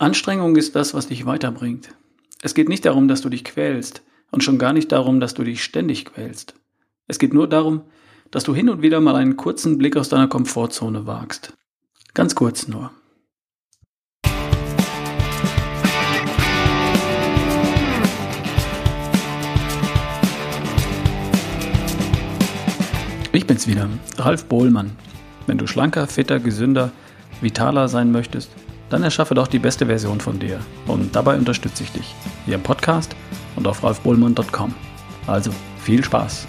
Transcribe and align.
Anstrengung 0.00 0.54
ist 0.54 0.76
das, 0.76 0.94
was 0.94 1.08
dich 1.08 1.26
weiterbringt. 1.26 1.88
Es 2.40 2.54
geht 2.54 2.68
nicht 2.68 2.84
darum, 2.84 3.08
dass 3.08 3.20
du 3.20 3.28
dich 3.30 3.42
quälst 3.42 4.02
und 4.30 4.44
schon 4.44 4.56
gar 4.56 4.72
nicht 4.72 4.92
darum, 4.92 5.18
dass 5.18 5.34
du 5.34 5.42
dich 5.42 5.64
ständig 5.64 6.04
quälst. 6.04 6.54
Es 7.08 7.18
geht 7.18 7.34
nur 7.34 7.48
darum, 7.48 7.82
dass 8.30 8.44
du 8.44 8.54
hin 8.54 8.68
und 8.68 8.80
wieder 8.80 9.00
mal 9.00 9.16
einen 9.16 9.36
kurzen 9.36 9.76
Blick 9.76 9.96
aus 9.96 10.08
deiner 10.08 10.28
Komfortzone 10.28 11.08
wagst. 11.08 11.52
Ganz 12.14 12.36
kurz 12.36 12.68
nur. 12.68 12.92
Ich 23.32 23.48
bin's 23.48 23.66
wieder, 23.66 23.88
Ralf 24.16 24.44
Bohlmann. 24.44 24.92
Wenn 25.48 25.58
du 25.58 25.66
schlanker, 25.66 26.06
fitter, 26.06 26.38
gesünder, 26.38 26.92
vitaler 27.40 27.88
sein 27.88 28.12
möchtest, 28.12 28.52
dann 28.90 29.02
erschaffe 29.02 29.34
doch 29.34 29.46
die 29.46 29.58
beste 29.58 29.86
Version 29.86 30.20
von 30.20 30.38
dir. 30.38 30.60
Und 30.86 31.14
dabei 31.14 31.36
unterstütze 31.36 31.82
ich 31.82 31.92
dich. 31.92 32.14
Hier 32.46 32.54
im 32.54 32.62
Podcast 32.62 33.14
und 33.56 33.66
auf 33.66 33.82
ralfbohlmann.com. 33.82 34.74
Also 35.26 35.50
viel 35.78 36.02
Spaß! 36.02 36.46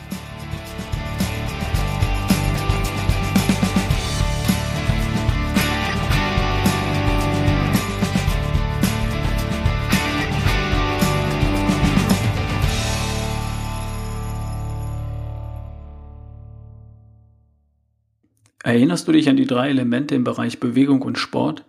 Erinnerst 18.62 19.08
du 19.08 19.14
dich 19.14 19.28
an 19.28 19.36
die 19.38 19.48
drei 19.48 19.70
Elemente 19.70 20.14
im 20.14 20.24
Bereich 20.24 20.60
Bewegung 20.60 21.02
und 21.02 21.18
Sport, 21.18 21.66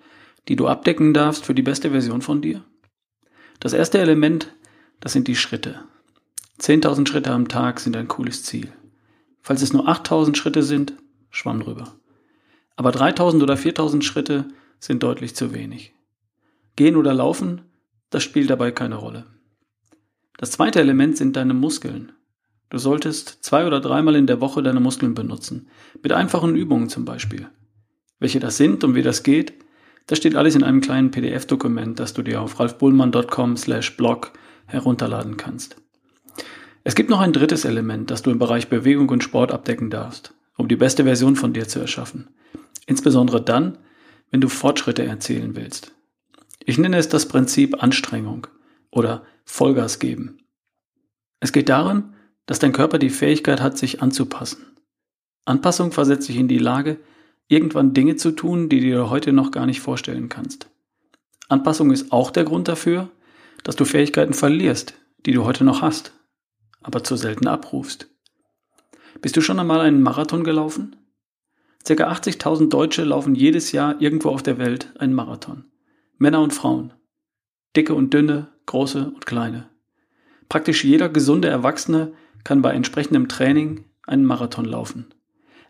die 0.51 0.57
du 0.57 0.67
abdecken 0.67 1.15
darfst 1.15 1.45
für 1.45 1.55
die 1.55 1.63
beste 1.63 1.93
Version 1.93 2.23
von 2.23 2.43
dir? 2.43 2.65
Das 3.61 3.73
erste 3.73 3.99
Element, 3.99 4.53
das 4.99 5.13
sind 5.13 5.29
die 5.29 5.37
Schritte. 5.37 5.85
10.000 6.59 7.07
Schritte 7.07 7.31
am 7.31 7.47
Tag 7.47 7.79
sind 7.79 7.97
ein 7.97 8.09
cooles 8.09 8.43
Ziel. 8.43 8.73
Falls 9.43 9.63
es 9.63 9.73
nur 9.73 9.89
8.000 9.89 10.35
Schritte 10.35 10.65
sind, 10.65 10.95
schwamm 11.31 11.61
drüber. 11.61 11.95
Aber 12.75 12.91
3.000 12.91 13.45
oder 13.45 13.55
4.000 13.55 14.03
Schritte 14.03 14.49
sind 14.81 15.05
deutlich 15.05 15.37
zu 15.37 15.55
wenig. 15.55 15.95
Gehen 16.75 16.97
oder 16.97 17.15
laufen, 17.15 17.61
das 18.11 18.25
spielt 18.25 18.51
dabei 18.51 18.73
keine 18.73 18.97
Rolle. 18.97 19.27
Das 20.37 20.51
zweite 20.51 20.81
Element 20.81 21.17
sind 21.17 21.37
deine 21.37 21.55
Muskeln. 21.55 22.11
Du 22.71 22.79
solltest 22.79 23.45
zwei 23.45 23.69
oder 23.69 23.81
dreimal 23.81 24.17
in 24.17 24.27
der 24.27 24.41
Woche 24.41 24.65
deine 24.65 24.81
Muskeln 24.81 25.15
benutzen, 25.15 25.69
mit 26.03 26.11
einfachen 26.11 26.57
Übungen 26.57 26.89
zum 26.89 27.05
Beispiel. 27.05 27.49
Welche 28.19 28.41
das 28.41 28.57
sind 28.57 28.83
und 28.83 28.97
wie 28.97 29.03
das 29.03 29.23
geht, 29.23 29.55
das 30.11 30.19
steht 30.19 30.35
alles 30.35 30.57
in 30.57 30.65
einem 30.65 30.81
kleinen 30.81 31.13
PDF-Dokument, 31.13 32.01
das 32.01 32.15
du 32.15 32.23
dir 32.23 32.41
auf 32.41 32.59
ralfbullmann.com 32.59 33.57
slash 33.57 33.97
blog 33.97 34.33
herunterladen 34.67 35.37
kannst. 35.37 35.77
Es 36.83 36.97
gibt 36.97 37.11
noch 37.11 37.21
ein 37.21 37.33
drittes 37.33 37.65
Element, 37.65 38.11
das 38.11 38.23
du 38.23 38.33
im 38.33 38.41
Bereich 38.41 38.67
Bewegung 38.67 39.09
und 39.11 39.23
Sport 39.23 39.53
abdecken 39.53 39.89
darfst, 39.89 40.35
um 40.57 40.67
die 40.67 40.75
beste 40.75 41.05
Version 41.05 41.37
von 41.37 41.53
dir 41.53 41.69
zu 41.69 41.79
erschaffen. 41.79 42.27
Insbesondere 42.87 43.41
dann, 43.41 43.79
wenn 44.33 44.41
du 44.41 44.49
Fortschritte 44.49 45.05
erzielen 45.05 45.55
willst. 45.55 45.93
Ich 46.65 46.77
nenne 46.77 46.97
es 46.97 47.09
das 47.09 47.29
Prinzip 47.29 47.81
Anstrengung 47.81 48.49
oder 48.91 49.23
Vollgas 49.45 50.01
geben. 50.01 50.39
Es 51.39 51.53
geht 51.53 51.69
darum, 51.69 52.15
dass 52.47 52.59
dein 52.59 52.73
Körper 52.73 52.99
die 52.99 53.11
Fähigkeit 53.11 53.61
hat, 53.61 53.79
sich 53.79 54.03
anzupassen. 54.03 54.77
Anpassung 55.45 55.93
versetzt 55.93 56.29
dich 56.29 56.37
in 56.37 56.49
die 56.49 56.59
Lage, 56.59 56.99
irgendwann 57.51 57.95
Dinge 57.95 58.17
zu 58.17 58.31
tun, 58.31 58.69
die 58.69 58.81
du 58.81 58.87
dir 58.87 59.11
heute 59.11 59.33
noch 59.33 59.51
gar 59.51 59.67
nicht 59.67 59.81
vorstellen 59.81 60.29
kannst. 60.29 60.71
Anpassung 61.49 61.91
ist 61.91 62.13
auch 62.13 62.31
der 62.31 62.45
Grund 62.45 62.69
dafür, 62.69 63.11
dass 63.65 63.77
du 63.77 63.85
Fähigkeiten 63.85 64.35
verlierst, 64.35 64.95
die 65.27 65.33
du 65.33 65.45
heute 65.45 65.65
noch 65.65 65.83
hast, 65.83 66.13
aber 66.81 67.03
zu 67.03 67.17
selten 67.17 67.49
abrufst. 67.49 68.09
Bist 69.21 69.37
du 69.37 69.41
schon 69.41 69.59
einmal 69.59 69.81
einen 69.81 70.01
Marathon 70.01 70.45
gelaufen? 70.45 70.97
Circa 71.85 72.11
80.000 72.11 72.69
Deutsche 72.69 73.05
laufen 73.05 73.35
jedes 73.35 73.73
Jahr 73.73 74.01
irgendwo 74.01 74.31
auf 74.31 74.43
der 74.43 74.59
Welt 74.59 74.93
einen 74.99 75.15
Marathon. 75.15 75.65
Männer 76.19 76.43
und 76.43 76.55
Frauen. 76.55 76.93
Dicke 77.77 77.95
und 77.95 78.15
dünne, 78.15 78.49
große 78.67 79.11
und 79.13 79.27
kleine. 79.27 79.69
Praktisch 80.49 80.85
jeder 80.85 81.09
gesunde 81.09 81.49
Erwachsene 81.49 82.13
kann 82.45 82.63
bei 82.63 82.73
entsprechendem 82.73 83.29
Training 83.29 83.85
einen 84.07 84.25
Marathon 84.25 84.65
laufen. 84.65 85.13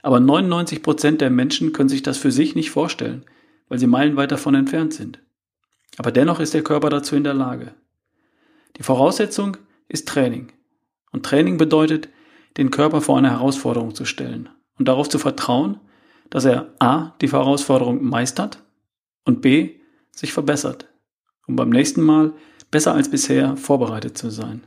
Aber 0.02 0.20
99 0.20 0.82
Prozent 0.82 1.20
der 1.20 1.30
Menschen 1.30 1.72
können 1.72 1.88
sich 1.88 2.02
das 2.02 2.18
für 2.18 2.32
sich 2.32 2.54
nicht 2.54 2.70
vorstellen, 2.70 3.24
weil 3.68 3.78
sie 3.78 3.86
meilenweit 3.86 4.32
davon 4.32 4.54
entfernt 4.54 4.94
sind. 4.94 5.20
Aber 5.98 6.12
dennoch 6.12 6.40
ist 6.40 6.54
der 6.54 6.62
Körper 6.62 6.90
dazu 6.90 7.16
in 7.16 7.24
der 7.24 7.34
Lage. 7.34 7.74
Die 8.76 8.82
Voraussetzung 8.82 9.56
ist 9.88 10.08
Training. 10.08 10.52
Und 11.12 11.26
Training 11.26 11.58
bedeutet, 11.58 12.08
den 12.56 12.70
Körper 12.70 13.00
vor 13.00 13.18
eine 13.18 13.30
Herausforderung 13.30 13.94
zu 13.94 14.04
stellen 14.04 14.48
und 14.78 14.88
darauf 14.88 15.08
zu 15.08 15.18
vertrauen, 15.18 15.80
dass 16.30 16.44
er 16.44 16.72
a. 16.78 17.14
die 17.20 17.30
Herausforderung 17.30 18.04
meistert 18.04 18.62
und 19.24 19.42
b. 19.42 19.80
sich 20.10 20.32
verbessert, 20.32 20.88
um 21.46 21.56
beim 21.56 21.70
nächsten 21.70 22.02
Mal 22.02 22.32
besser 22.70 22.94
als 22.94 23.10
bisher 23.10 23.56
vorbereitet 23.56 24.16
zu 24.16 24.30
sein. 24.30 24.62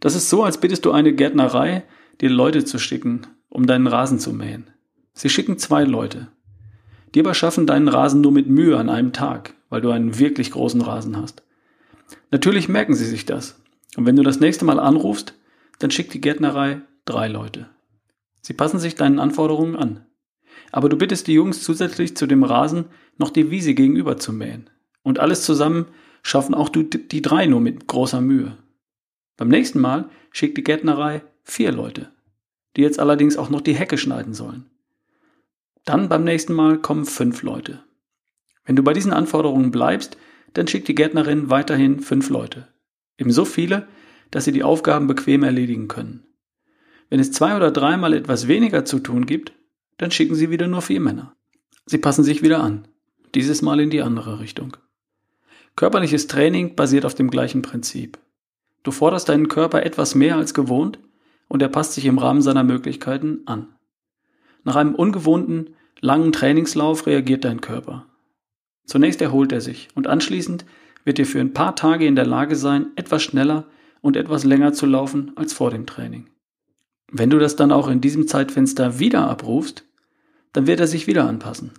Das 0.00 0.14
ist 0.14 0.30
so, 0.30 0.44
als 0.44 0.58
bittest 0.58 0.84
du 0.84 0.92
eine 0.92 1.12
Gärtnerei, 1.12 1.84
dir 2.20 2.30
Leute 2.30 2.64
zu 2.64 2.78
schicken, 2.78 3.26
um 3.56 3.66
deinen 3.66 3.86
Rasen 3.86 4.18
zu 4.18 4.34
mähen. 4.34 4.66
Sie 5.14 5.30
schicken 5.30 5.56
zwei 5.56 5.84
Leute. 5.84 6.28
Die 7.14 7.20
aber 7.20 7.32
schaffen 7.32 7.66
deinen 7.66 7.88
Rasen 7.88 8.20
nur 8.20 8.30
mit 8.30 8.48
Mühe 8.48 8.76
an 8.76 8.90
einem 8.90 9.14
Tag, 9.14 9.54
weil 9.70 9.80
du 9.80 9.90
einen 9.90 10.18
wirklich 10.18 10.50
großen 10.50 10.82
Rasen 10.82 11.16
hast. 11.16 11.42
Natürlich 12.30 12.68
merken 12.68 12.94
sie 12.94 13.06
sich 13.06 13.24
das. 13.24 13.58
Und 13.96 14.04
wenn 14.04 14.14
du 14.14 14.22
das 14.22 14.40
nächste 14.40 14.66
Mal 14.66 14.78
anrufst, 14.78 15.32
dann 15.78 15.90
schickt 15.90 16.12
die 16.12 16.20
Gärtnerei 16.20 16.82
drei 17.06 17.28
Leute. 17.28 17.66
Sie 18.42 18.52
passen 18.52 18.78
sich 18.78 18.94
deinen 18.94 19.18
Anforderungen 19.18 19.74
an. 19.74 20.04
Aber 20.70 20.90
du 20.90 20.98
bittest 20.98 21.26
die 21.26 21.32
Jungs 21.32 21.62
zusätzlich 21.62 22.14
zu 22.14 22.26
dem 22.26 22.44
Rasen 22.44 22.84
noch 23.16 23.30
die 23.30 23.50
Wiese 23.50 23.72
gegenüber 23.72 24.18
zu 24.18 24.34
mähen. 24.34 24.68
Und 25.02 25.18
alles 25.18 25.44
zusammen 25.44 25.86
schaffen 26.22 26.54
auch 26.54 26.68
du 26.68 26.82
die 26.82 27.22
drei 27.22 27.46
nur 27.46 27.62
mit 27.62 27.86
großer 27.86 28.20
Mühe. 28.20 28.58
Beim 29.38 29.48
nächsten 29.48 29.80
Mal 29.80 30.10
schickt 30.30 30.58
die 30.58 30.62
Gärtnerei 30.62 31.22
vier 31.42 31.72
Leute 31.72 32.10
die 32.76 32.82
jetzt 32.82 33.00
allerdings 33.00 33.36
auch 33.36 33.50
noch 33.50 33.60
die 33.60 33.74
Hecke 33.74 33.98
schneiden 33.98 34.34
sollen. 34.34 34.70
Dann 35.84 36.08
beim 36.08 36.24
nächsten 36.24 36.52
Mal 36.52 36.78
kommen 36.78 37.04
fünf 37.04 37.42
Leute. 37.42 37.82
Wenn 38.64 38.76
du 38.76 38.82
bei 38.82 38.92
diesen 38.92 39.12
Anforderungen 39.12 39.70
bleibst, 39.70 40.16
dann 40.52 40.66
schickt 40.66 40.88
die 40.88 40.94
Gärtnerin 40.94 41.50
weiterhin 41.50 42.00
fünf 42.00 42.28
Leute. 42.28 42.68
Ebenso 43.18 43.44
viele, 43.44 43.86
dass 44.30 44.44
sie 44.44 44.52
die 44.52 44.64
Aufgaben 44.64 45.06
bequem 45.06 45.42
erledigen 45.42 45.88
können. 45.88 46.24
Wenn 47.08 47.20
es 47.20 47.32
zwei 47.32 47.56
oder 47.56 47.70
dreimal 47.70 48.12
etwas 48.12 48.48
weniger 48.48 48.84
zu 48.84 48.98
tun 48.98 49.26
gibt, 49.26 49.52
dann 49.98 50.10
schicken 50.10 50.34
sie 50.34 50.50
wieder 50.50 50.66
nur 50.66 50.82
vier 50.82 51.00
Männer. 51.00 51.36
Sie 51.86 51.98
passen 51.98 52.24
sich 52.24 52.42
wieder 52.42 52.60
an, 52.62 52.88
dieses 53.34 53.62
Mal 53.62 53.80
in 53.80 53.90
die 53.90 54.02
andere 54.02 54.40
Richtung. 54.40 54.76
Körperliches 55.76 56.26
Training 56.26 56.74
basiert 56.74 57.04
auf 57.04 57.14
dem 57.14 57.30
gleichen 57.30 57.62
Prinzip. 57.62 58.18
Du 58.82 58.90
forderst 58.90 59.28
deinen 59.28 59.48
Körper 59.48 59.84
etwas 59.84 60.14
mehr 60.14 60.36
als 60.36 60.52
gewohnt 60.52 60.98
und 61.48 61.62
er 61.62 61.68
passt 61.68 61.92
sich 61.92 62.06
im 62.06 62.18
Rahmen 62.18 62.42
seiner 62.42 62.64
Möglichkeiten 62.64 63.40
an. 63.46 63.68
Nach 64.64 64.76
einem 64.76 64.94
ungewohnten, 64.94 65.76
langen 66.00 66.32
Trainingslauf 66.32 67.06
reagiert 67.06 67.44
dein 67.44 67.60
Körper. 67.60 68.06
Zunächst 68.84 69.20
erholt 69.20 69.52
er 69.52 69.60
sich 69.60 69.88
und 69.94 70.06
anschließend 70.06 70.64
wird 71.04 71.18
er 71.18 71.26
für 71.26 71.40
ein 71.40 71.52
paar 71.52 71.76
Tage 71.76 72.06
in 72.06 72.16
der 72.16 72.26
Lage 72.26 72.56
sein, 72.56 72.88
etwas 72.96 73.22
schneller 73.22 73.66
und 74.00 74.16
etwas 74.16 74.44
länger 74.44 74.72
zu 74.72 74.86
laufen 74.86 75.32
als 75.36 75.52
vor 75.52 75.70
dem 75.70 75.86
Training. 75.86 76.28
Wenn 77.10 77.30
du 77.30 77.38
das 77.38 77.56
dann 77.56 77.72
auch 77.72 77.88
in 77.88 78.00
diesem 78.00 78.26
Zeitfenster 78.26 78.98
wieder 78.98 79.28
abrufst, 79.28 79.84
dann 80.52 80.66
wird 80.66 80.80
er 80.80 80.86
sich 80.86 81.06
wieder 81.06 81.28
anpassen. 81.28 81.72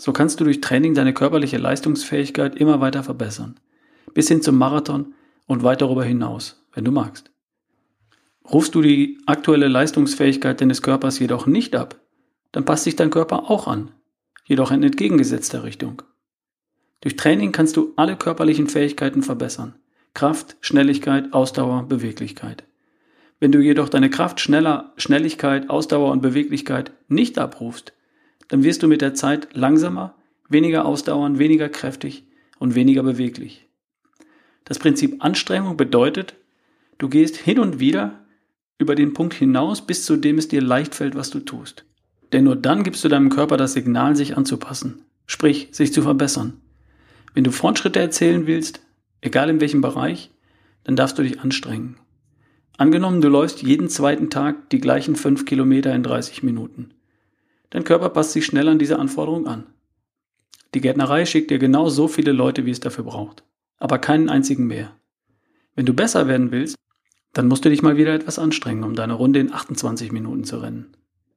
So 0.00 0.12
kannst 0.12 0.40
du 0.40 0.44
durch 0.44 0.62
Training 0.62 0.94
deine 0.94 1.12
körperliche 1.12 1.58
Leistungsfähigkeit 1.58 2.56
immer 2.56 2.80
weiter 2.80 3.02
verbessern, 3.02 3.60
bis 4.14 4.28
hin 4.28 4.40
zum 4.40 4.56
Marathon 4.56 5.14
und 5.46 5.62
weit 5.62 5.82
darüber 5.82 6.04
hinaus, 6.04 6.64
wenn 6.72 6.84
du 6.84 6.92
magst. 6.92 7.29
Rufst 8.52 8.74
du 8.74 8.82
die 8.82 9.18
aktuelle 9.26 9.68
Leistungsfähigkeit 9.68 10.60
deines 10.60 10.82
Körpers 10.82 11.18
jedoch 11.20 11.46
nicht 11.46 11.76
ab, 11.76 12.00
dann 12.52 12.64
passt 12.64 12.84
sich 12.84 12.96
dein 12.96 13.10
Körper 13.10 13.48
auch 13.48 13.68
an, 13.68 13.92
jedoch 14.44 14.72
in 14.72 14.82
entgegengesetzter 14.82 15.62
Richtung. 15.62 16.02
Durch 17.00 17.16
Training 17.16 17.52
kannst 17.52 17.76
du 17.76 17.92
alle 17.96 18.16
körperlichen 18.16 18.66
Fähigkeiten 18.66 19.22
verbessern. 19.22 19.76
Kraft, 20.14 20.56
Schnelligkeit, 20.60 21.32
Ausdauer, 21.32 21.84
Beweglichkeit. 21.84 22.64
Wenn 23.38 23.52
du 23.52 23.60
jedoch 23.60 23.88
deine 23.88 24.10
Kraft, 24.10 24.40
schneller, 24.40 24.92
Schnelligkeit, 24.96 25.70
Ausdauer 25.70 26.10
und 26.10 26.20
Beweglichkeit 26.20 26.90
nicht 27.08 27.38
abrufst, 27.38 27.94
dann 28.48 28.64
wirst 28.64 28.82
du 28.82 28.88
mit 28.88 29.00
der 29.00 29.14
Zeit 29.14 29.48
langsamer, 29.54 30.16
weniger 30.48 30.84
ausdauernd, 30.84 31.38
weniger 31.38 31.68
kräftig 31.68 32.24
und 32.58 32.74
weniger 32.74 33.04
beweglich. 33.04 33.68
Das 34.64 34.80
Prinzip 34.80 35.24
Anstrengung 35.24 35.76
bedeutet, 35.76 36.34
du 36.98 37.08
gehst 37.08 37.36
hin 37.36 37.60
und 37.60 37.78
wieder 37.78 38.20
über 38.80 38.94
den 38.94 39.12
Punkt 39.12 39.34
hinaus, 39.34 39.86
bis 39.86 40.04
zu 40.04 40.16
dem 40.16 40.38
es 40.38 40.48
dir 40.48 40.62
leicht 40.62 40.94
fällt, 40.94 41.14
was 41.14 41.30
du 41.30 41.40
tust. 41.40 41.84
Denn 42.32 42.44
nur 42.44 42.56
dann 42.56 42.82
gibst 42.82 43.04
du 43.04 43.08
deinem 43.08 43.28
Körper 43.28 43.56
das 43.56 43.74
Signal, 43.74 44.16
sich 44.16 44.36
anzupassen, 44.36 45.02
sprich, 45.26 45.68
sich 45.72 45.92
zu 45.92 46.02
verbessern. 46.02 46.54
Wenn 47.34 47.44
du 47.44 47.52
Fortschritte 47.52 48.00
erzählen 48.00 48.46
willst, 48.46 48.80
egal 49.20 49.50
in 49.50 49.60
welchem 49.60 49.82
Bereich, 49.82 50.30
dann 50.84 50.96
darfst 50.96 51.18
du 51.18 51.22
dich 51.22 51.40
anstrengen. 51.40 51.96
Angenommen, 52.78 53.20
du 53.20 53.28
läufst 53.28 53.62
jeden 53.62 53.90
zweiten 53.90 54.30
Tag 54.30 54.70
die 54.70 54.80
gleichen 54.80 55.14
fünf 55.14 55.44
Kilometer 55.44 55.94
in 55.94 56.02
30 56.02 56.42
Minuten. 56.42 56.94
Dein 57.68 57.84
Körper 57.84 58.08
passt 58.08 58.32
sich 58.32 58.46
schnell 58.46 58.68
an 58.68 58.78
diese 58.78 58.98
Anforderung 58.98 59.46
an. 59.46 59.66
Die 60.72 60.80
Gärtnerei 60.80 61.26
schickt 61.26 61.50
dir 61.50 61.58
genau 61.58 61.90
so 61.90 62.08
viele 62.08 62.32
Leute, 62.32 62.64
wie 62.64 62.70
es 62.70 62.80
dafür 62.80 63.04
braucht, 63.04 63.44
aber 63.76 63.98
keinen 63.98 64.30
einzigen 64.30 64.66
mehr. 64.66 64.96
Wenn 65.74 65.84
du 65.84 65.92
besser 65.92 66.26
werden 66.26 66.50
willst, 66.50 66.76
dann 67.32 67.48
musst 67.48 67.64
du 67.64 67.68
dich 67.68 67.82
mal 67.82 67.96
wieder 67.96 68.14
etwas 68.14 68.38
anstrengen, 68.38 68.84
um 68.84 68.94
deine 68.94 69.14
Runde 69.14 69.40
in 69.40 69.52
28 69.52 70.12
Minuten 70.12 70.44
zu 70.44 70.58
rennen. 70.58 70.86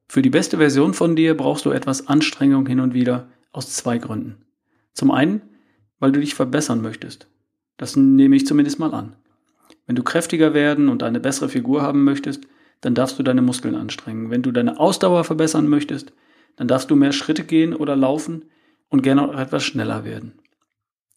Für 0.08 0.22
die 0.22 0.30
beste 0.30 0.58
Version 0.58 0.94
von 0.94 1.16
dir 1.16 1.36
brauchst 1.36 1.64
du 1.64 1.70
etwas 1.70 2.08
Anstrengung 2.08 2.66
hin 2.66 2.80
und 2.80 2.94
wieder 2.94 3.28
aus 3.52 3.72
zwei 3.72 3.98
Gründen. 3.98 4.36
Zum 4.92 5.10
einen, 5.10 5.42
weil 5.98 6.12
du 6.12 6.20
dich 6.20 6.34
verbessern 6.34 6.82
möchtest. 6.82 7.28
Das 7.76 7.96
nehme 7.96 8.36
ich 8.36 8.46
zumindest 8.46 8.78
mal 8.78 8.92
an. 8.92 9.16
Wenn 9.86 9.96
du 9.96 10.02
kräftiger 10.02 10.54
werden 10.54 10.88
und 10.88 11.02
eine 11.02 11.20
bessere 11.20 11.48
Figur 11.48 11.82
haben 11.82 12.04
möchtest, 12.04 12.46
dann 12.80 12.94
darfst 12.94 13.18
du 13.18 13.22
deine 13.22 13.42
Muskeln 13.42 13.74
anstrengen. 13.74 14.30
Wenn 14.30 14.42
du 14.42 14.52
deine 14.52 14.78
Ausdauer 14.78 15.24
verbessern 15.24 15.68
möchtest, 15.68 16.12
dann 16.56 16.68
darfst 16.68 16.90
du 16.90 16.96
mehr 16.96 17.12
Schritte 17.12 17.44
gehen 17.44 17.74
oder 17.74 17.96
laufen 17.96 18.44
und 18.88 19.02
gerne 19.02 19.28
auch 19.28 19.38
etwas 19.38 19.64
schneller 19.64 20.04
werden. 20.04 20.32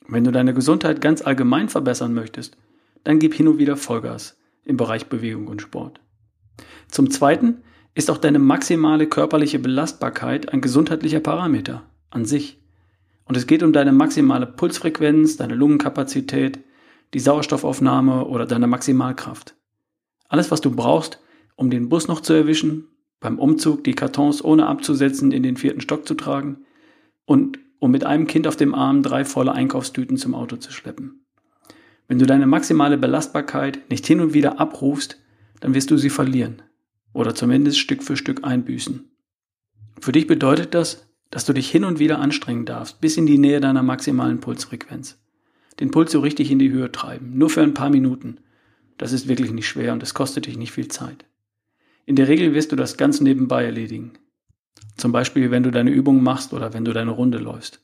Wenn 0.08 0.24
du 0.24 0.32
deine 0.32 0.54
Gesundheit 0.54 1.02
ganz 1.02 1.22
allgemein 1.22 1.70
verbessern 1.70 2.14
möchtest, 2.14 2.58
dann 3.04 3.20
gib 3.20 3.34
hin 3.34 3.48
und 3.48 3.58
wieder 3.58 3.76
Vollgas 3.76 4.37
im 4.68 4.78
Bereich 4.78 5.08
Bewegung 5.08 5.48
und 5.48 5.62
Sport. 5.62 6.00
Zum 6.88 7.10
Zweiten 7.10 7.62
ist 7.96 8.12
auch 8.12 8.18
deine 8.18 8.40
maximale 8.40 9.08
körperliche 9.08 9.60
Belastbarkeit 9.60 10.54
ein 10.54 10.62
gesundheitlicher 10.62 11.20
Parameter 11.20 11.84
an 12.10 12.26
sich. 12.26 12.62
Und 13.26 13.36
es 13.36 13.48
geht 13.48 13.64
um 13.64 13.74
deine 13.74 13.92
maximale 13.92 14.46
Pulsfrequenz, 14.46 15.38
deine 15.38 15.56
Lungenkapazität, 15.56 16.60
die 17.14 17.20
Sauerstoffaufnahme 17.20 18.26
oder 18.26 18.46
deine 18.46 18.68
Maximalkraft. 18.68 19.56
Alles, 20.30 20.52
was 20.52 20.62
du 20.62 20.72
brauchst, 20.72 21.20
um 21.56 21.70
den 21.70 21.90
Bus 21.90 22.08
noch 22.08 22.22
zu 22.22 22.34
erwischen, 22.34 22.88
beim 23.20 23.40
Umzug 23.40 23.84
die 23.84 23.94
Kartons 23.94 24.44
ohne 24.44 24.68
abzusetzen 24.68 25.32
in 25.32 25.44
den 25.44 25.58
vierten 25.58 25.82
Stock 25.82 26.08
zu 26.08 26.14
tragen 26.14 26.66
und 27.26 27.60
um 27.80 27.92
mit 27.92 28.06
einem 28.06 28.28
Kind 28.28 28.48
auf 28.48 28.56
dem 28.56 28.76
Arm 28.76 29.04
drei 29.04 29.26
volle 29.26 29.54
Einkaufstüten 29.54 30.18
zum 30.18 30.36
Auto 30.36 30.58
zu 30.58 30.72
schleppen. 30.72 31.27
Wenn 32.08 32.20
du 32.20 32.26
deine 32.26 32.48
maximale 32.48 32.98
Belastbarkeit 32.98 33.90
nicht 33.90 34.06
hin 34.08 34.22
und 34.22 34.34
wieder 34.34 34.60
abrufst, 34.60 35.22
dann 35.60 35.74
wirst 35.74 35.92
du 35.92 35.98
sie 35.98 36.10
verlieren 36.10 36.62
oder 37.14 37.34
zumindest 37.34 37.80
Stück 37.80 38.04
für 38.04 38.16
Stück 38.16 38.44
einbüßen. 38.44 39.10
Für 40.00 40.12
dich 40.12 40.28
bedeutet 40.28 40.74
das, 40.74 41.08
dass 41.32 41.46
du 41.46 41.54
dich 41.54 41.70
hin 41.70 41.84
und 41.84 42.00
wieder 42.00 42.20
anstrengen 42.20 42.66
darfst, 42.66 43.02
bis 43.02 43.18
in 43.18 43.26
die 43.26 43.40
Nähe 43.40 43.60
deiner 43.60 43.84
maximalen 43.84 44.40
Pulsfrequenz. 44.40 45.20
Den 45.80 45.92
Puls 45.92 46.12
so 46.12 46.20
richtig 46.20 46.52
in 46.52 46.60
die 46.60 46.72
Höhe 46.72 46.92
treiben, 46.92 47.38
nur 47.38 47.50
für 47.50 47.62
ein 47.62 47.74
paar 47.74 47.90
Minuten. 47.90 48.40
Das 48.98 49.12
ist 49.12 49.28
wirklich 49.28 49.52
nicht 49.52 49.68
schwer 49.68 49.94
und 49.94 50.02
es 50.04 50.14
kostet 50.14 50.46
dich 50.46 50.58
nicht 50.58 50.72
viel 50.72 50.88
Zeit. 50.88 51.26
In 52.06 52.16
der 52.16 52.28
Regel 52.28 52.54
wirst 52.54 52.72
du 52.72 52.76
das 52.76 52.98
ganz 52.98 53.20
nebenbei 53.20 53.66
erledigen. 53.66 54.14
Zum 54.96 55.12
Beispiel, 55.12 55.52
wenn 55.52 55.64
du 55.64 55.72
deine 55.72 55.92
Übungen 55.92 56.24
machst 56.24 56.54
oder 56.54 56.74
wenn 56.74 56.86
du 56.86 56.94
deine 56.94 57.12
Runde 57.12 57.38
läufst. 57.38 57.82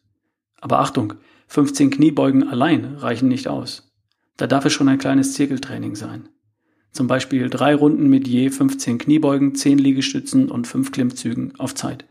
Aber 0.61 0.79
Achtung, 0.79 1.15
15 1.47 1.91
Kniebeugen 1.91 2.47
allein 2.47 2.85
reichen 2.95 3.27
nicht 3.27 3.47
aus. 3.47 3.92
Da 4.37 4.47
darf 4.47 4.65
es 4.65 4.73
schon 4.73 4.89
ein 4.89 4.97
kleines 4.97 5.33
Zirkeltraining 5.33 5.95
sein. 5.95 6.29
Zum 6.91 7.07
Beispiel 7.07 7.49
drei 7.49 7.75
Runden 7.75 8.07
mit 8.09 8.27
je 8.27 8.49
15 8.49 8.97
Kniebeugen, 8.97 9.55
10 9.55 9.77
Liegestützen 9.77 10.49
und 10.49 10.67
5 10.67 10.91
Klimmzügen 10.91 11.59
auf 11.59 11.75
Zeit. 11.75 12.05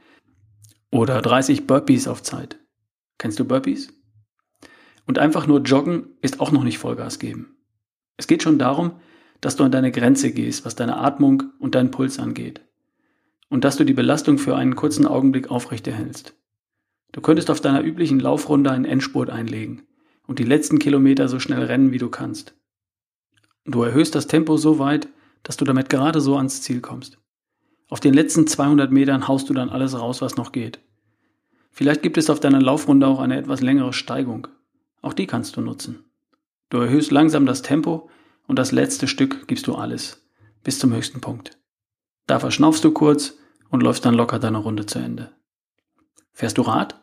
Oder 0.90 1.22
30 1.22 1.66
Burpees 1.66 2.08
auf 2.08 2.22
Zeit. 2.22 2.58
Kennst 3.19 3.38
du 3.38 3.44
Burpees? 3.44 3.92
Und 5.06 5.19
einfach 5.19 5.46
nur 5.46 5.60
joggen 5.60 6.16
ist 6.20 6.40
auch 6.40 6.52
noch 6.52 6.64
nicht 6.64 6.78
Vollgas 6.78 7.19
geben. 7.19 7.56
Es 8.16 8.26
geht 8.26 8.42
schon 8.42 8.58
darum, 8.58 8.92
dass 9.40 9.56
du 9.56 9.64
an 9.64 9.72
deine 9.72 9.90
Grenze 9.90 10.32
gehst, 10.32 10.64
was 10.64 10.76
deine 10.76 10.98
Atmung 10.98 11.44
und 11.58 11.74
deinen 11.74 11.90
Puls 11.90 12.19
angeht. 12.19 12.60
Und 13.48 13.64
dass 13.64 13.76
du 13.76 13.84
die 13.84 13.94
Belastung 13.94 14.38
für 14.38 14.56
einen 14.56 14.76
kurzen 14.76 15.06
Augenblick 15.06 15.50
aufrechterhältst. 15.50 16.34
Du 17.10 17.20
könntest 17.20 17.50
auf 17.50 17.60
deiner 17.60 17.82
üblichen 17.82 18.20
Laufrunde 18.20 18.70
einen 18.70 18.84
Endspurt 18.84 19.30
einlegen 19.30 19.82
und 20.26 20.38
die 20.38 20.44
letzten 20.44 20.78
Kilometer 20.78 21.28
so 21.28 21.38
schnell 21.38 21.62
rennen, 21.62 21.92
wie 21.92 21.98
du 21.98 22.08
kannst. 22.08 22.54
Du 23.64 23.82
erhöhst 23.82 24.14
das 24.14 24.26
Tempo 24.26 24.56
so 24.56 24.78
weit, 24.78 25.08
dass 25.42 25.56
du 25.56 25.64
damit 25.64 25.88
gerade 25.88 26.20
so 26.20 26.36
ans 26.36 26.62
Ziel 26.62 26.80
kommst. 26.80 27.19
Auf 27.88 28.00
den 28.00 28.14
letzten 28.14 28.46
200 28.46 28.90
Metern 28.90 29.28
haust 29.28 29.50
du 29.50 29.54
dann 29.54 29.69
alles 29.69 29.98
raus, 29.98 30.22
was 30.22 30.36
noch 30.36 30.52
geht. 30.52 30.80
Vielleicht 31.70 32.02
gibt 32.02 32.19
es 32.19 32.30
auf 32.30 32.40
deiner 32.40 32.60
Laufrunde 32.60 33.06
auch 33.06 33.19
eine 33.19 33.36
etwas 33.36 33.60
längere 33.60 33.92
Steigung. 33.92 34.48
Auch 35.00 35.12
die 35.12 35.26
kannst 35.26 35.56
du 35.56 35.60
nutzen. 35.60 36.04
Du 36.70 36.78
erhöhst 36.78 37.10
langsam 37.10 37.44
das 37.44 37.62
Tempo 37.62 38.08
und 38.46 38.58
das 38.58 38.72
letzte 38.72 39.08
Stück 39.08 39.46
gibst 39.46 39.66
du 39.66 39.74
alles, 39.74 40.26
bis 40.64 40.78
zum 40.78 40.94
höchsten 40.94 41.20
Punkt. 41.20 41.58
Da 42.26 42.38
verschnaufst 42.38 42.84
du 42.84 42.92
kurz 42.92 43.36
und 43.70 43.82
läufst 43.82 44.04
dann 44.04 44.14
locker 44.14 44.38
deine 44.38 44.58
Runde 44.58 44.86
zu 44.86 44.98
Ende. 44.98 45.32
Fährst 46.32 46.58
du 46.58 46.62
Rad? 46.62 47.01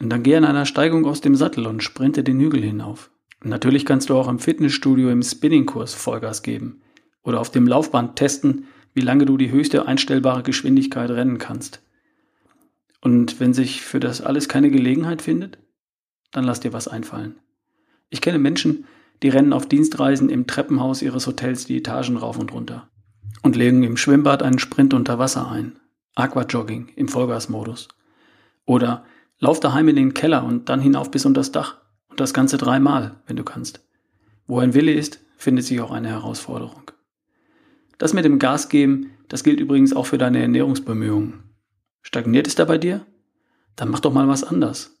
Und 0.00 0.10
dann 0.10 0.22
geh 0.22 0.36
an 0.36 0.44
einer 0.44 0.66
Steigung 0.66 1.06
aus 1.06 1.20
dem 1.20 1.36
Sattel 1.36 1.66
und 1.66 1.82
sprinte 1.82 2.24
den 2.24 2.40
Hügel 2.40 2.62
hinauf. 2.62 3.10
Und 3.42 3.50
natürlich 3.50 3.84
kannst 3.84 4.08
du 4.08 4.16
auch 4.16 4.28
im 4.28 4.38
Fitnessstudio 4.38 5.10
im 5.10 5.22
Spinningkurs 5.22 5.94
Vollgas 5.94 6.42
geben 6.42 6.80
oder 7.22 7.40
auf 7.40 7.50
dem 7.50 7.66
Laufband 7.66 8.16
testen, 8.16 8.66
wie 8.94 9.02
lange 9.02 9.26
du 9.26 9.36
die 9.36 9.50
höchste 9.50 9.86
einstellbare 9.86 10.42
Geschwindigkeit 10.42 11.10
rennen 11.10 11.38
kannst. 11.38 11.82
Und 13.00 13.38
wenn 13.40 13.52
sich 13.52 13.82
für 13.82 14.00
das 14.00 14.20
alles 14.20 14.48
keine 14.48 14.70
Gelegenheit 14.70 15.20
findet, 15.20 15.58
dann 16.32 16.44
lass 16.44 16.60
dir 16.60 16.72
was 16.72 16.88
einfallen. 16.88 17.36
Ich 18.08 18.20
kenne 18.20 18.38
Menschen, 18.38 18.86
die 19.22 19.28
rennen 19.28 19.52
auf 19.52 19.66
Dienstreisen 19.66 20.30
im 20.30 20.46
Treppenhaus 20.46 21.02
ihres 21.02 21.26
Hotels 21.26 21.66
die 21.66 21.78
Etagen 21.78 22.16
rauf 22.16 22.38
und 22.38 22.52
runter 22.52 22.88
und 23.42 23.56
legen 23.56 23.82
im 23.82 23.96
Schwimmbad 23.96 24.42
einen 24.42 24.58
Sprint 24.58 24.94
unter 24.94 25.18
Wasser 25.18 25.50
ein. 25.50 25.78
Aquajogging 26.14 26.88
im 26.96 27.08
Vollgasmodus. 27.08 27.88
Oder 28.66 29.04
Lauf 29.38 29.60
daheim 29.60 29.88
in 29.88 29.96
den 29.96 30.14
Keller 30.14 30.44
und 30.44 30.68
dann 30.68 30.80
hinauf 30.80 31.10
bis 31.10 31.26
unter 31.26 31.40
das 31.40 31.52
Dach. 31.52 31.78
Und 32.08 32.20
das 32.20 32.32
Ganze 32.34 32.56
dreimal, 32.58 33.16
wenn 33.26 33.36
du 33.36 33.44
kannst. 33.44 33.84
Wo 34.46 34.58
ein 34.58 34.74
Wille 34.74 34.92
ist, 34.92 35.20
findet 35.36 35.64
sich 35.64 35.80
auch 35.80 35.90
eine 35.90 36.08
Herausforderung. 36.08 36.90
Das 37.98 38.12
mit 38.12 38.24
dem 38.24 38.38
Gas 38.38 38.68
geben, 38.68 39.10
das 39.28 39.42
gilt 39.42 39.60
übrigens 39.60 39.94
auch 39.94 40.06
für 40.06 40.18
deine 40.18 40.40
Ernährungsbemühungen. 40.40 41.42
Stagniert 42.02 42.46
es 42.46 42.54
da 42.54 42.64
bei 42.64 42.78
dir? 42.78 43.06
Dann 43.76 43.88
mach 43.88 44.00
doch 44.00 44.12
mal 44.12 44.28
was 44.28 44.44
anders. 44.44 44.96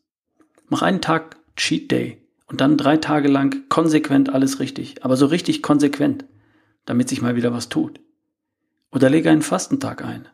Mach 0.68 0.82
einen 0.82 1.00
Tag 1.00 1.36
Cheat 1.56 1.90
Day 1.90 2.26
und 2.46 2.60
dann 2.60 2.76
drei 2.76 2.96
Tage 2.96 3.28
lang 3.28 3.68
konsequent 3.68 4.30
alles 4.30 4.58
richtig, 4.58 5.04
aber 5.04 5.16
so 5.16 5.26
richtig 5.26 5.62
konsequent, 5.62 6.24
damit 6.84 7.08
sich 7.08 7.22
mal 7.22 7.36
wieder 7.36 7.52
was 7.52 7.68
tut. 7.68 8.00
Oder 8.90 9.10
lege 9.10 9.30
einen 9.30 9.42
Fastentag 9.42 10.04
ein. 10.04 10.28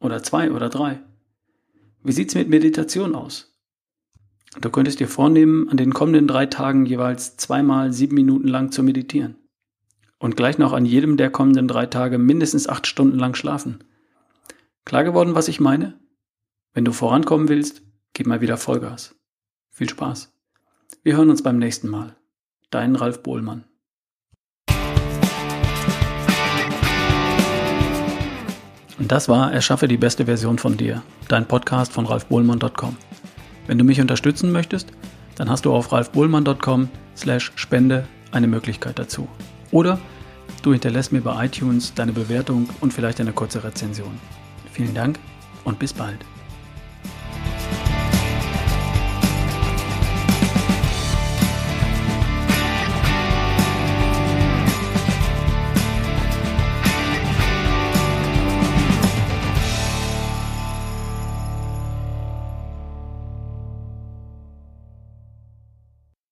Oder 0.00 0.22
zwei 0.22 0.50
oder 0.50 0.68
drei. 0.68 1.00
Wie 2.02 2.12
sieht's 2.12 2.34
mit 2.34 2.48
Meditation 2.48 3.14
aus? 3.14 3.53
Du 4.60 4.70
könntest 4.70 5.00
dir 5.00 5.08
vornehmen, 5.08 5.68
an 5.68 5.76
den 5.76 5.92
kommenden 5.92 6.28
drei 6.28 6.46
Tagen 6.46 6.86
jeweils 6.86 7.36
zweimal 7.36 7.92
sieben 7.92 8.14
Minuten 8.14 8.48
lang 8.48 8.70
zu 8.70 8.82
meditieren. 8.82 9.36
Und 10.18 10.36
gleich 10.36 10.58
noch 10.58 10.72
an 10.72 10.86
jedem 10.86 11.16
der 11.16 11.30
kommenden 11.30 11.68
drei 11.68 11.86
Tage 11.86 12.18
mindestens 12.18 12.68
acht 12.68 12.86
Stunden 12.86 13.18
lang 13.18 13.34
schlafen. 13.34 13.84
Klar 14.84 15.04
geworden, 15.04 15.34
was 15.34 15.48
ich 15.48 15.60
meine? 15.60 15.98
Wenn 16.72 16.84
du 16.84 16.92
vorankommen 16.92 17.48
willst, 17.48 17.82
gib 18.12 18.26
mal 18.26 18.40
wieder 18.40 18.56
Vollgas. 18.56 19.16
Viel 19.70 19.88
Spaß. 19.88 20.32
Wir 21.02 21.16
hören 21.16 21.30
uns 21.30 21.42
beim 21.42 21.58
nächsten 21.58 21.88
Mal. 21.88 22.16
Dein 22.70 22.96
Ralf 22.96 23.22
Bohlmann. 23.22 23.64
Und 28.98 29.10
das 29.10 29.28
war 29.28 29.52
Erschaffe 29.52 29.88
die 29.88 29.96
beste 29.96 30.26
Version 30.26 30.58
von 30.58 30.76
dir, 30.76 31.02
dein 31.28 31.46
Podcast 31.46 31.92
von 31.92 32.06
ralfbohlmann.com. 32.06 32.96
Wenn 33.66 33.78
du 33.78 33.84
mich 33.84 34.00
unterstützen 34.00 34.52
möchtest, 34.52 34.92
dann 35.36 35.50
hast 35.50 35.64
du 35.64 35.72
auf 35.72 35.92
ralfbohlmann.com 35.92 36.88
slash 37.16 37.52
Spende 37.56 38.06
eine 38.32 38.46
Möglichkeit 38.46 38.98
dazu. 38.98 39.28
Oder 39.70 39.98
du 40.62 40.72
hinterlässt 40.72 41.12
mir 41.12 41.20
bei 41.20 41.46
iTunes 41.46 41.94
deine 41.94 42.12
Bewertung 42.12 42.68
und 42.80 42.92
vielleicht 42.92 43.20
eine 43.20 43.32
kurze 43.32 43.64
Rezension. 43.64 44.18
Vielen 44.72 44.94
Dank 44.94 45.18
und 45.64 45.78
bis 45.78 45.92
bald. 45.92 46.18